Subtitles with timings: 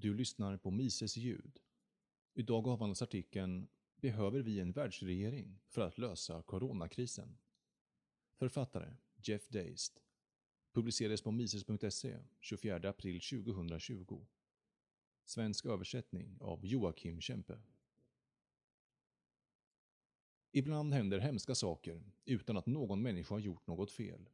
[0.00, 1.60] Du lyssnar på Mises ljud.
[2.34, 7.38] Idag avhandlas artikeln “Behöver vi en världsregering för att lösa coronakrisen?”
[8.38, 10.02] Författare Jeff Deist.
[10.72, 14.26] Publicerades på mises.se 24 april 2020.
[15.24, 17.60] Svensk översättning av Joakim Kempe.
[20.52, 24.28] Ibland händer hemska saker utan att någon människa har gjort något fel.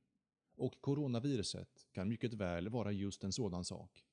[0.55, 4.07] Och coronaviruset kan mycket väl vara just en sådan sak.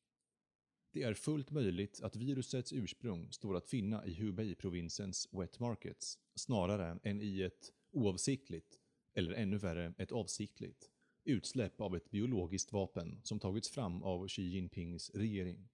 [0.94, 7.00] Det är fullt möjligt att virusets ursprung står att finna i Hubei-provinsens wet markets snarare
[7.04, 8.80] än i ett oavsiktligt,
[9.14, 10.90] eller ännu värre ett avsiktligt,
[11.24, 15.70] utsläpp av ett biologiskt vapen som tagits fram av Xi Jinpings regering.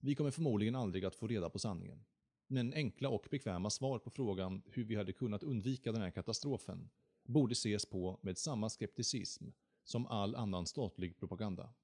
[0.00, 2.04] Vi kommer förmodligen aldrig att få reda på sanningen.
[2.46, 6.90] Men enkla och bekväma svar på frågan hur vi hade kunnat undvika den här katastrofen
[7.24, 9.44] borde ses på med samma skepticism
[9.84, 11.74] som all annan statlig propaganda.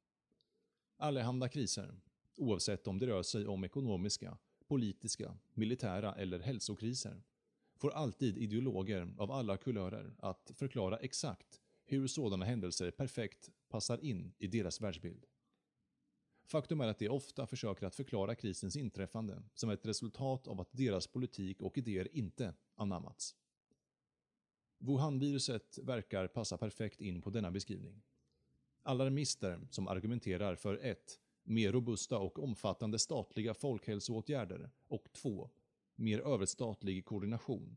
[1.02, 2.01] Allehanda kriser,
[2.37, 7.22] oavsett om det rör sig om ekonomiska, politiska, militära eller hälsokriser,
[7.77, 14.34] får alltid ideologer av alla kulörer att förklara exakt hur sådana händelser perfekt passar in
[14.39, 15.27] i deras världsbild.
[16.44, 20.72] Faktum är att de ofta försöker att förklara krisens inträffande som ett resultat av att
[20.72, 23.34] deras politik och idéer inte anammats.
[24.78, 28.03] Wuhan-viruset verkar passa perfekt in på denna beskrivning.
[28.83, 30.98] Alarmister som argumenterar för 1.
[31.44, 35.50] Mer robusta och omfattande statliga folkhälsoåtgärder och 2.
[35.97, 37.77] Mer överstatlig koordination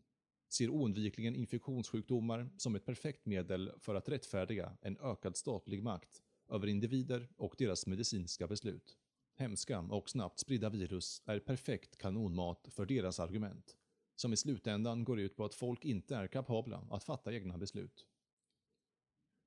[0.50, 6.68] ser oundvikligen infektionssjukdomar som ett perfekt medel för att rättfärdiga en ökad statlig makt över
[6.68, 8.98] individer och deras medicinska beslut.
[9.38, 13.78] Hemska och snabbt spridda virus är perfekt kanonmat för deras argument,
[14.16, 18.06] som i slutändan går ut på att folk inte är kapabla att fatta egna beslut.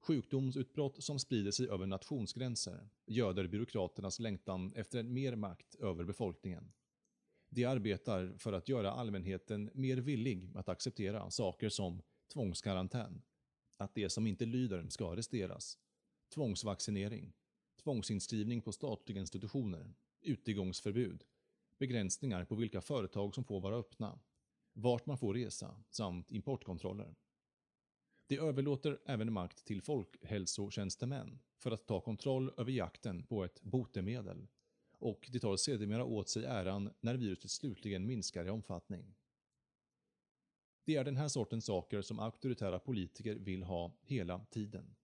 [0.08, 6.72] Sjukdomsutbrott som sprider sig över nationsgränser göder byråkraternas längtan efter mer makt över befolkningen.
[7.50, 13.22] De arbetar för att göra allmänheten mer villig att acceptera saker som tvångskarantän,
[13.76, 15.78] att de som inte lyder ska arresteras,
[16.34, 17.32] tvångsvaccinering,
[17.82, 21.24] tvångsinskrivning på statliga institutioner, utegångsförbud,
[21.78, 24.20] begränsningar på vilka företag som får vara öppna,
[24.72, 27.14] vart man får resa samt importkontroller.
[28.28, 34.46] De överlåter även makt till folkhälsotjänstemän för att ta kontroll över jakten på ett botemedel
[34.98, 39.14] och de tar sedermera åt sig äran när viruset slutligen minskar i omfattning.
[40.84, 44.96] Det är den här sortens saker som auktoritära politiker vill ha hela tiden.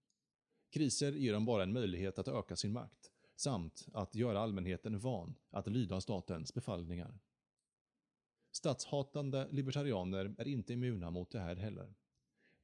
[0.71, 5.35] Kriser ger dem bara en möjlighet att öka sin makt, samt att göra allmänheten van
[5.51, 7.19] att lyda statens befallningar.
[8.51, 11.95] Statshatande libertarianer är inte immuna mot det här heller.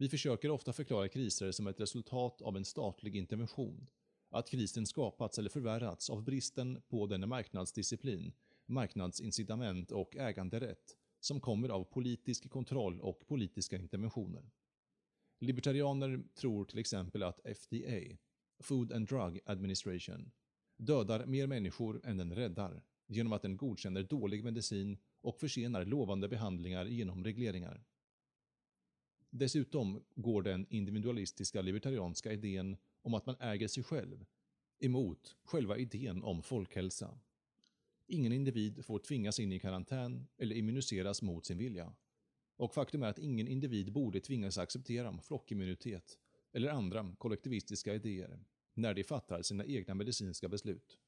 [0.00, 3.86] Vi försöker ofta förklara kriser som ett resultat av en statlig intervention,
[4.30, 8.32] att krisen skapats eller förvärrats av bristen på den marknadsdisciplin,
[8.66, 14.50] marknadsincitament och äganderätt som kommer av politisk kontroll och politiska interventioner.
[15.40, 18.16] Libertarianer tror till exempel att FDA,
[18.62, 20.30] Food and Drug Administration,
[20.76, 26.28] dödar mer människor än den räddar genom att den godkänner dålig medicin och försenar lovande
[26.28, 27.84] behandlingar genom regleringar.
[29.30, 34.26] Dessutom går den individualistiska libertarianska idén om att man äger sig själv
[34.78, 37.18] emot själva idén om folkhälsa.
[38.06, 41.94] Ingen individ får tvingas in i karantän eller immuniseras mot sin vilja.
[42.56, 46.18] Och faktum är att ingen individ borde tvingas acceptera flockimmunitet
[46.52, 50.98] eller andra kollektivistiska idéer när de fattar sina egna medicinska beslut.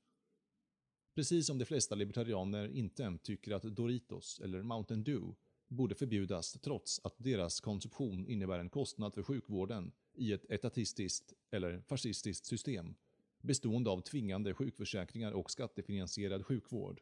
[1.14, 5.34] Precis som de flesta libertarianer inte tycker att Doritos eller Mountain Dew
[5.72, 11.80] borde förbjudas trots att deras konsumtion innebär en kostnad för sjukvården i ett etatistiskt eller
[11.80, 12.94] fascistiskt system
[13.40, 17.00] bestående av tvingande sjukförsäkringar och skattefinansierad sjukvård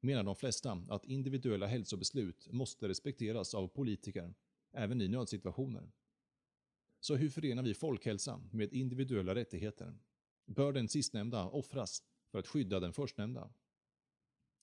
[0.00, 4.34] menar de flesta att individuella hälsobeslut måste respekteras av politiker,
[4.72, 5.90] även i nödsituationer.
[7.00, 9.98] Så hur förenar vi folkhälsa med individuella rättigheter?
[10.46, 13.50] Bör den sistnämnda offras för att skydda den förstnämnda?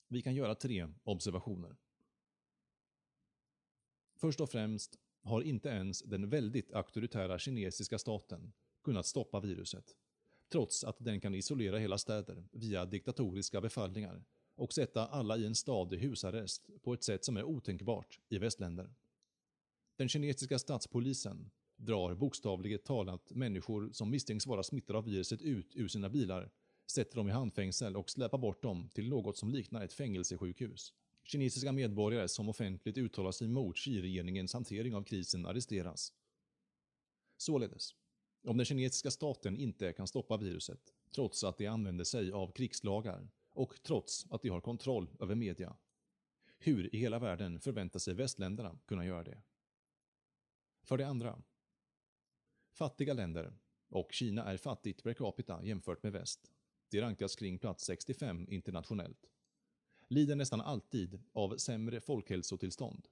[0.07, 1.75] Vi kan göra tre observationer.
[4.17, 8.53] Först och främst har inte ens den väldigt auktoritära kinesiska staten
[8.83, 9.95] kunnat stoppa viruset,
[10.51, 14.23] trots att den kan isolera hela städer via diktatoriska befallningar
[14.55, 18.37] och sätta alla i en stad i husarrest på ett sätt som är otänkbart i
[18.37, 18.93] västländer.
[19.95, 25.87] Den kinesiska statspolisen drar bokstavligt talat människor som misstänks vara smittade av viruset ut ur
[25.87, 26.51] sina bilar,
[26.91, 30.93] sätter dem i handfängsel och släpar bort dem till något som liknar ett fängelsesjukhus.
[31.27, 36.13] Kinesiska medborgare som offentligt uttalar sig mot Xi-regeringens hantering av krisen arresteras.
[37.37, 37.95] Således,
[38.43, 43.29] om den kinesiska staten inte kan stoppa viruset, trots att de använder sig av krigslagar
[43.53, 45.77] och trots att de har kontroll över media.
[46.57, 49.41] Hur i hela världen förväntar sig västländerna kunna göra det?
[50.83, 51.41] För det andra.
[52.71, 53.53] Fattiga länder,
[53.89, 56.51] och Kina är fattigt per capita jämfört med väst,
[56.89, 59.29] det rankas kring plats 65 internationellt,
[60.07, 63.07] lider nästan alltid av sämre folkhälsotillstånd.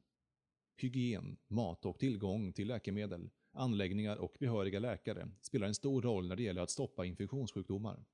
[0.77, 6.35] Hygien, mat och tillgång till läkemedel, anläggningar och behöriga läkare spelar en stor roll när
[6.35, 8.05] det gäller att stoppa infektionssjukdomar.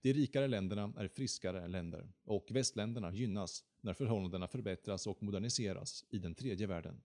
[0.00, 6.18] De rikare länderna är friskare länder och västländerna gynnas när förhållandena förbättras och moderniseras i
[6.18, 7.02] den tredje världen.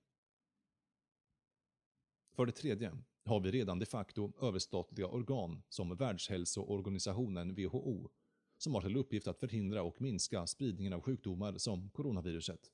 [2.35, 8.09] För det tredje har vi redan de facto överstatliga organ som Världshälsoorganisationen WHO
[8.59, 12.71] som har till uppgift att förhindra och minska spridningen av sjukdomar som coronaviruset.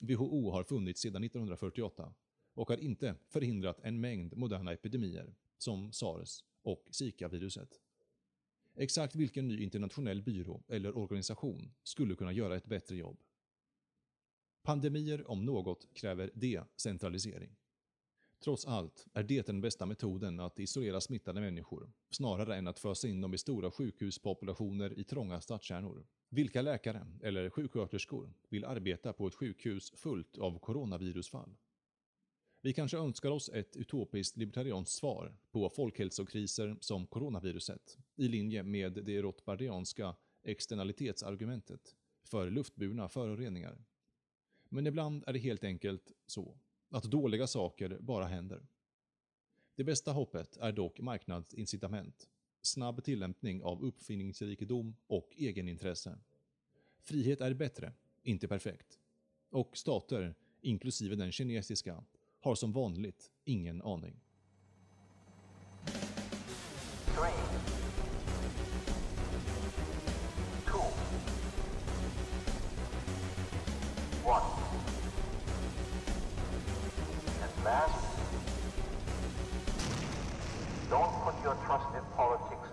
[0.00, 2.14] WHO har funnits sedan 1948
[2.54, 7.80] och har inte förhindrat en mängd moderna epidemier som sars och Zika-viruset.
[8.74, 13.18] Exakt vilken ny internationell byrå eller organisation skulle kunna göra ett bättre jobb?
[14.62, 17.56] Pandemier om något kräver decentralisering.
[18.44, 23.08] Trots allt är det den bästa metoden att isolera smittade människor, snarare än att fösa
[23.08, 26.06] in dem i stora sjukhuspopulationer i trånga stadskärnor.
[26.28, 31.56] Vilka läkare eller sjuksköterskor vill arbeta på ett sjukhus fullt av coronavirusfall?
[32.60, 38.92] Vi kanske önskar oss ett utopiskt libertarianskt svar på folkhälsokriser som coronaviruset, i linje med
[38.92, 43.84] det rothbardianska externalitetsargumentet för luftburna föroreningar.
[44.68, 46.58] Men ibland är det helt enkelt så
[46.94, 48.66] att dåliga saker bara händer.
[49.76, 52.28] Det bästa hoppet är dock marknadsincitament,
[52.62, 56.18] snabb tillämpning av uppfinningsrikedom och egenintresse.
[57.02, 57.92] Frihet är bättre,
[58.22, 58.98] inte perfekt.
[59.50, 62.04] Och stater, inklusive den kinesiska,
[62.40, 64.20] har som vanligt ingen aning.
[80.90, 82.63] Don't put your trust in politics.